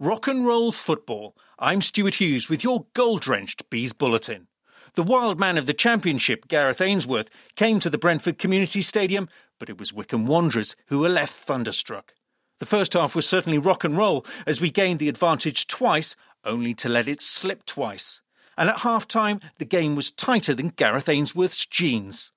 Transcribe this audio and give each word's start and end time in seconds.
Rock 0.00 0.28
and 0.28 0.46
roll 0.46 0.70
football. 0.70 1.36
I'm 1.58 1.82
Stuart 1.82 2.14
Hughes 2.14 2.48
with 2.48 2.62
your 2.62 2.86
gold 2.94 3.20
drenched 3.20 3.68
Bees 3.68 3.92
Bulletin. 3.92 4.46
The 4.94 5.02
wild 5.02 5.40
man 5.40 5.58
of 5.58 5.66
the 5.66 5.74
championship, 5.74 6.46
Gareth 6.46 6.80
Ainsworth, 6.80 7.28
came 7.56 7.80
to 7.80 7.90
the 7.90 7.98
Brentford 7.98 8.38
Community 8.38 8.80
Stadium, 8.80 9.28
but 9.58 9.68
it 9.68 9.76
was 9.76 9.92
Wycombe 9.92 10.28
Wanderers 10.28 10.76
who 10.86 11.00
were 11.00 11.08
left 11.08 11.32
thunderstruck. 11.32 12.14
The 12.60 12.66
first 12.66 12.92
half 12.92 13.16
was 13.16 13.28
certainly 13.28 13.58
rock 13.58 13.82
and 13.82 13.96
roll 13.96 14.24
as 14.46 14.60
we 14.60 14.70
gained 14.70 15.00
the 15.00 15.08
advantage 15.08 15.66
twice, 15.66 16.14
only 16.44 16.74
to 16.74 16.88
let 16.88 17.08
it 17.08 17.20
slip 17.20 17.66
twice. 17.66 18.20
And 18.56 18.68
at 18.68 18.82
half 18.82 19.08
time, 19.08 19.40
the 19.58 19.64
game 19.64 19.96
was 19.96 20.12
tighter 20.12 20.54
than 20.54 20.68
Gareth 20.68 21.08
Ainsworth's 21.08 21.66
jeans. 21.66 22.30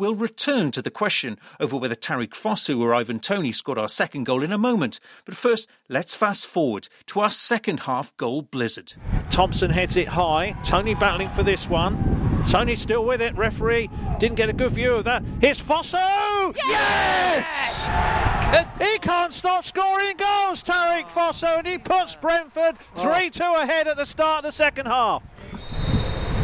We'll 0.00 0.14
return 0.14 0.70
to 0.70 0.80
the 0.80 0.90
question 0.90 1.38
over 1.60 1.76
whether 1.76 1.94
Tarique 1.94 2.30
Fosu 2.30 2.80
or 2.80 2.94
Ivan 2.94 3.20
Toney 3.20 3.52
scored 3.52 3.76
our 3.76 3.86
second 3.86 4.24
goal 4.24 4.42
in 4.42 4.50
a 4.50 4.56
moment. 4.56 4.98
But 5.26 5.36
first, 5.36 5.68
let's 5.90 6.14
fast 6.14 6.46
forward 6.46 6.88
to 7.08 7.20
our 7.20 7.28
second 7.28 7.80
half 7.80 8.16
goal 8.16 8.40
blizzard. 8.40 8.94
Thompson 9.30 9.70
heads 9.70 9.98
it 9.98 10.08
high. 10.08 10.56
Toney 10.64 10.94
battling 10.94 11.28
for 11.28 11.42
this 11.42 11.68
one. 11.68 12.42
Toney 12.48 12.76
still 12.76 13.04
with 13.04 13.20
it. 13.20 13.36
Referee 13.36 13.90
didn't 14.18 14.36
get 14.36 14.48
a 14.48 14.54
good 14.54 14.72
view 14.72 14.94
of 14.94 15.04
that. 15.04 15.22
Here's 15.38 15.62
Fosu! 15.62 16.56
Yes! 16.56 17.84
yes! 17.86 18.66
He 18.78 18.98
can't 19.00 19.34
stop 19.34 19.66
scoring 19.66 20.16
goals, 20.16 20.62
Tarique 20.62 21.10
Fosu, 21.10 21.58
and 21.58 21.66
he 21.66 21.76
puts 21.76 22.14
Brentford 22.14 22.78
3 22.96 23.28
2 23.28 23.42
ahead 23.44 23.86
at 23.86 23.98
the 23.98 24.06
start 24.06 24.38
of 24.38 24.44
the 24.44 24.52
second 24.52 24.86
half. 24.86 25.22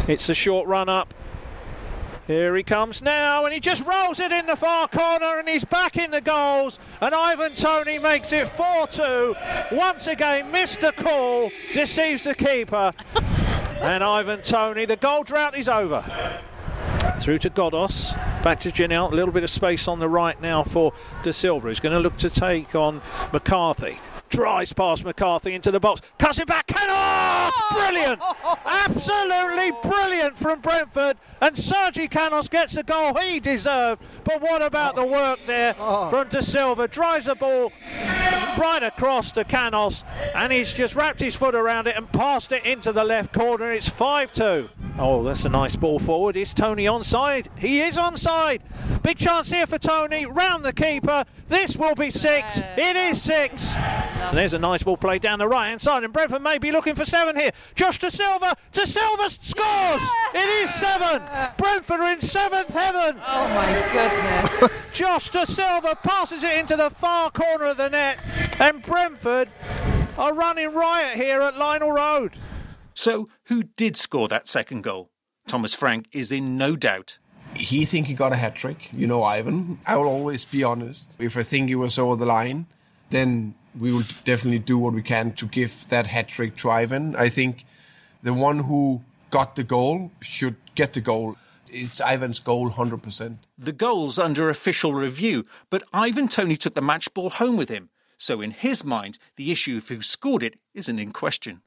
It's 0.07 0.29
a 0.29 0.35
short 0.35 0.67
run 0.67 0.89
up. 0.89 1.11
Here 2.27 2.53
he 2.57 2.63
comes 2.63 3.01
now, 3.01 3.45
and 3.45 3.53
he 3.53 3.61
just 3.61 3.85
rolls 3.85 4.19
it 4.19 4.33
in 4.33 4.47
the 4.47 4.57
far 4.57 4.89
corner, 4.89 5.39
and 5.39 5.47
he's 5.47 5.63
back 5.63 5.95
in 5.95 6.11
the 6.11 6.19
goals. 6.19 6.77
And 6.99 7.15
Ivan 7.15 7.53
Toney 7.55 7.99
makes 7.99 8.33
it 8.33 8.49
4 8.49 8.87
2. 8.87 9.35
Once 9.71 10.07
again, 10.07 10.51
missed 10.51 10.83
a 10.83 10.91
call, 10.91 11.49
deceives 11.73 12.25
the 12.25 12.35
keeper. 12.35 12.91
and 13.81 14.03
Ivan 14.03 14.41
Toney, 14.41 14.83
the 14.83 14.97
goal 14.97 15.23
drought 15.23 15.57
is 15.57 15.69
over. 15.69 16.03
Through 17.21 17.39
to 17.39 17.49
Godos, 17.49 18.13
back 18.43 18.59
to 18.61 18.71
Janelt, 18.71 19.13
a 19.13 19.15
little 19.15 19.33
bit 19.33 19.45
of 19.45 19.49
space 19.49 19.87
on 19.87 19.99
the 19.99 20.09
right 20.09 20.39
now 20.41 20.63
for 20.63 20.91
Dasilva. 21.23 21.69
He's 21.69 21.79
going 21.79 21.93
to 21.93 22.01
look 22.01 22.17
to 22.17 22.29
take 22.29 22.75
on 22.75 23.01
McCarthy 23.31 23.97
drives 24.29 24.73
past 24.73 25.03
McCarthy 25.03 25.53
into 25.53 25.71
the 25.71 25.79
box, 25.79 26.01
cuts 26.17 26.39
it 26.39 26.47
back, 26.47 26.67
Canos! 26.67 26.87
Oh! 26.89 27.67
Brilliant! 27.73 28.21
Absolutely 28.65 29.71
brilliant 29.83 30.37
from 30.37 30.61
Brentford. 30.61 31.17
And 31.41 31.57
Sergi 31.57 32.07
Canos 32.07 32.47
gets 32.47 32.73
the 32.73 32.83
goal 32.83 33.13
he 33.15 33.39
deserved. 33.39 34.01
But 34.23 34.41
what 34.41 34.61
about 34.61 34.95
the 34.95 35.05
work 35.05 35.39
there 35.45 35.75
oh. 35.79 36.07
Oh. 36.07 36.09
from 36.09 36.29
Dasilva? 36.29 36.89
Drives 36.89 37.25
the 37.25 37.35
ball 37.35 37.71
right 38.57 38.83
across 38.83 39.33
to 39.33 39.43
Canos, 39.43 40.03
and 40.35 40.51
he's 40.51 40.73
just 40.73 40.95
wrapped 40.95 41.21
his 41.21 41.35
foot 41.35 41.55
around 41.55 41.87
it 41.87 41.95
and 41.95 42.11
passed 42.11 42.51
it 42.51 42.65
into 42.65 42.91
the 42.91 43.03
left 43.03 43.33
corner. 43.33 43.71
It's 43.71 43.87
5 43.87 44.33
2. 44.33 44.69
Oh, 44.99 45.21
that's 45.21 45.45
a 45.45 45.49
nice 45.49 45.75
ball 45.75 45.99
forward. 45.99 46.37
Is 46.37 46.55
Toney 46.55 46.85
onside? 46.85 47.45
He 47.59 47.81
is 47.81 47.97
onside. 47.97 48.61
Big 49.03 49.17
chance 49.19 49.51
here 49.51 49.67
for 49.67 49.77
Toney. 49.77 50.25
Round 50.25 50.65
the 50.65 50.73
keeper. 50.73 51.23
This 51.49 51.77
will 51.77 51.93
be 51.93 52.09
six. 52.09 52.59
It 52.77 52.95
is 52.95 53.21
six. 53.21 53.73
And 53.75 54.35
there's 54.35 54.53
a 54.53 54.59
nice 54.59 54.81
ball 54.81 54.97
played 54.97 55.21
down 55.21 55.37
the 55.37 55.47
right 55.47 55.69
hand 55.69 55.81
side, 55.81 56.03
and 56.03 56.11
Brentford 56.11 56.41
may 56.41 56.57
be 56.57 56.71
looking 56.71 56.95
for 56.95 57.05
seven 57.05 57.35
here. 57.35 57.51
Josh 57.75 57.99
Dasilva. 57.99 58.55
De 58.73 58.87
Silva 58.87 59.29
scores. 59.29 60.09
It 60.33 60.49
is 60.63 60.73
seven. 60.73 61.21
Brentford 61.57 61.99
are 61.99 62.11
in 62.13 62.21
seventh 62.21 62.73
heaven. 62.73 63.21
Oh 63.23 63.47
my 63.49 64.59
goodness. 64.59 64.83
Josh 64.93 65.29
Dasilva 65.29 66.01
passes 66.01 66.43
it 66.43 66.57
into 66.57 66.75
the 66.75 66.89
far 66.89 67.29
corner 67.29 67.65
of 67.65 67.77
the 67.77 67.89
net, 67.89 68.17
and 68.59 68.81
Brentford 68.81 69.47
are 70.17 70.33
running 70.33 70.73
riot 70.73 71.17
here 71.17 71.41
at 71.41 71.55
Lionel 71.55 71.91
Road. 71.91 72.35
So, 72.97 73.29
who 73.43 73.61
did 73.61 73.95
score 73.95 74.27
that 74.27 74.47
second 74.47 74.81
goal? 74.81 75.11
Thomas 75.45 75.75
Frank 75.75 76.07
is 76.13 76.31
in 76.31 76.57
no 76.57 76.75
doubt. 76.75 77.19
He 77.53 77.85
think 77.85 78.07
he 78.07 78.15
got 78.15 78.33
a 78.33 78.35
hat 78.35 78.55
trick. 78.55 78.89
You 78.91 79.05
know, 79.05 79.21
Ivan. 79.23 79.77
I 79.85 79.95
will 79.97 80.07
always 80.07 80.45
be 80.45 80.63
honest. 80.63 81.15
If 81.19 81.37
I 81.37 81.43
think 81.43 81.69
he 81.69 81.75
was 81.75 81.99
over 81.99 82.15
the 82.15 82.25
line, 82.25 82.65
then 83.11 83.53
we 83.79 83.93
will 83.93 84.03
definitely 84.25 84.57
do 84.57 84.79
what 84.79 84.95
we 84.95 85.03
can 85.03 85.33
to 85.33 85.45
give 85.45 85.87
that 85.89 86.07
hat 86.07 86.27
trick 86.27 86.55
to 86.57 86.71
Ivan. 86.71 87.15
I 87.15 87.29
think 87.29 87.65
the 88.23 88.33
one 88.33 88.61
who 88.61 89.03
got 89.29 89.55
the 89.57 89.63
goal 89.63 90.09
should 90.21 90.55
get 90.73 90.93
the 90.93 91.01
goal. 91.01 91.37
It's 91.69 92.01
Ivan's 92.01 92.39
goal 92.39 92.71
100%. 92.71 93.37
The 93.59 93.73
goal's 93.73 94.17
under 94.17 94.49
official 94.49 94.95
review, 94.95 95.45
but 95.69 95.83
Ivan 95.93 96.27
Toney 96.27 96.57
took 96.57 96.73
the 96.73 96.81
match 96.81 97.13
ball 97.13 97.29
home 97.29 97.57
with 97.57 97.69
him. 97.69 97.91
So, 98.17 98.41
in 98.41 98.49
his 98.49 98.83
mind, 98.83 99.19
the 99.35 99.51
issue 99.51 99.77
of 99.77 99.87
who 99.87 100.01
scored 100.01 100.41
it 100.41 100.55
isn't 100.73 100.97
in 100.97 101.11
question. 101.11 101.61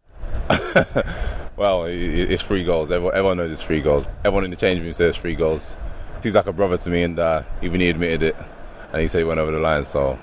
well, 1.57 1.85
it's 1.87 2.43
three 2.43 2.65
goals. 2.65 2.91
Everyone 2.91 3.37
knows 3.37 3.53
it's 3.53 3.63
three 3.63 3.81
goals. 3.81 4.05
Everyone 4.25 4.45
in 4.45 4.51
the 4.51 4.57
change 4.57 4.81
room 4.81 4.95
says 4.95 5.17
three 5.17 5.37
goals. 5.37 5.63
He's 6.23 6.35
like 6.35 6.47
a 6.47 6.53
brother 6.53 6.77
to 6.79 6.89
me, 6.91 7.03
and 7.03 7.19
uh, 7.19 7.43
even 7.63 7.81
he 7.81 7.89
admitted 7.89 8.23
it, 8.23 8.37
and 8.93 9.01
he 9.01 9.09
said 9.09 9.19
he 9.19 9.25
went 9.25 9.41
over 9.41 9.53
the 9.53 9.59
line. 9.59 9.85
So, 9.85 10.19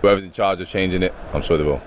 whoever's 0.00 0.24
in 0.24 0.32
charge 0.32 0.60
of 0.60 0.68
changing 0.68 1.02
it, 1.02 1.14
I'm 1.32 1.42
sure 1.42 1.58
they 1.58 1.64
will. 1.64 1.82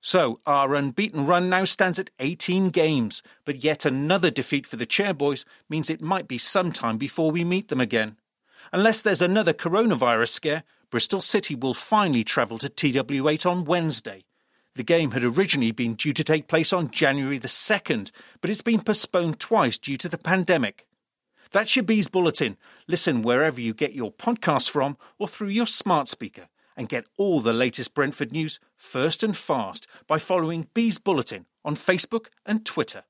So, 0.00 0.40
our 0.46 0.74
unbeaten 0.74 1.26
run 1.26 1.50
now 1.50 1.64
stands 1.64 1.98
at 1.98 2.10
18 2.20 2.70
games, 2.70 3.22
but 3.44 3.56
yet 3.56 3.84
another 3.84 4.30
defeat 4.30 4.66
for 4.66 4.76
the 4.76 4.86
Chairboys 4.86 5.44
means 5.68 5.90
it 5.90 6.00
might 6.00 6.28
be 6.28 6.38
some 6.38 6.72
time 6.72 6.96
before 6.96 7.30
we 7.30 7.44
meet 7.44 7.68
them 7.68 7.80
again. 7.80 8.16
Unless 8.72 9.02
there's 9.02 9.22
another 9.22 9.52
coronavirus 9.52 10.28
scare, 10.28 10.62
Bristol 10.90 11.20
City 11.20 11.56
will 11.56 11.74
finally 11.74 12.22
travel 12.22 12.58
to 12.58 12.68
TW8 12.68 13.50
on 13.50 13.64
Wednesday. 13.64 14.25
The 14.76 14.82
game 14.82 15.12
had 15.12 15.24
originally 15.24 15.72
been 15.72 15.94
due 15.94 16.12
to 16.12 16.22
take 16.22 16.48
place 16.48 16.70
on 16.70 16.90
January 16.90 17.38
the 17.38 17.48
2nd, 17.48 18.10
but 18.42 18.50
it's 18.50 18.60
been 18.60 18.82
postponed 18.82 19.40
twice 19.40 19.78
due 19.78 19.96
to 19.96 20.06
the 20.06 20.18
pandemic. 20.18 20.86
That's 21.50 21.76
your 21.76 21.82
Bees 21.82 22.08
Bulletin. 22.08 22.58
Listen 22.86 23.22
wherever 23.22 23.58
you 23.58 23.72
get 23.72 23.94
your 23.94 24.12
podcasts 24.12 24.68
from 24.68 24.98
or 25.18 25.28
through 25.28 25.48
your 25.48 25.66
smart 25.66 26.08
speaker 26.08 26.48
and 26.76 26.90
get 26.90 27.06
all 27.16 27.40
the 27.40 27.54
latest 27.54 27.94
Brentford 27.94 28.32
news 28.32 28.60
first 28.76 29.22
and 29.22 29.34
fast 29.34 29.86
by 30.06 30.18
following 30.18 30.68
Bees 30.74 30.98
Bulletin 30.98 31.46
on 31.64 31.74
Facebook 31.74 32.26
and 32.44 32.66
Twitter. 32.66 33.04